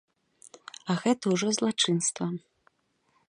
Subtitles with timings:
[0.93, 2.25] А гэта ўжо злачынства.